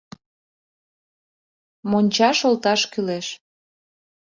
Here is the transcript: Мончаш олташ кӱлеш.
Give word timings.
Мончаш 1.89 2.37
олташ 2.49 2.81
кӱлеш. 2.91 3.27